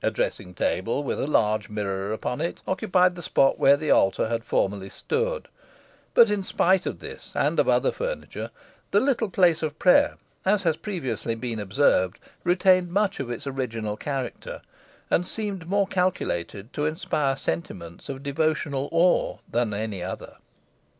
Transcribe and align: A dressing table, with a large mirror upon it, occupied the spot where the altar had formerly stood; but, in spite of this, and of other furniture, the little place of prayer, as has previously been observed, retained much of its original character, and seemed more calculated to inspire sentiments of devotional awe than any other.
A 0.00 0.12
dressing 0.12 0.54
table, 0.54 1.02
with 1.02 1.18
a 1.18 1.26
large 1.26 1.68
mirror 1.68 2.12
upon 2.12 2.40
it, 2.40 2.62
occupied 2.68 3.16
the 3.16 3.20
spot 3.22 3.58
where 3.58 3.76
the 3.76 3.90
altar 3.90 4.28
had 4.28 4.44
formerly 4.44 4.88
stood; 4.88 5.48
but, 6.14 6.30
in 6.30 6.44
spite 6.44 6.86
of 6.86 7.00
this, 7.00 7.32
and 7.34 7.58
of 7.58 7.68
other 7.68 7.90
furniture, 7.90 8.52
the 8.92 9.00
little 9.00 9.28
place 9.28 9.64
of 9.64 9.76
prayer, 9.80 10.18
as 10.44 10.62
has 10.62 10.76
previously 10.76 11.34
been 11.34 11.58
observed, 11.58 12.20
retained 12.44 12.92
much 12.92 13.18
of 13.18 13.28
its 13.28 13.44
original 13.44 13.96
character, 13.96 14.62
and 15.10 15.26
seemed 15.26 15.66
more 15.66 15.88
calculated 15.88 16.72
to 16.72 16.86
inspire 16.86 17.36
sentiments 17.36 18.08
of 18.08 18.22
devotional 18.22 18.88
awe 18.92 19.38
than 19.50 19.74
any 19.74 20.00
other. 20.00 20.36